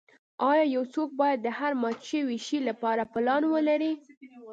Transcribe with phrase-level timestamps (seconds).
[0.51, 3.91] ایا یو څوک باید د هر مات شوي شی لپاره پلان ولري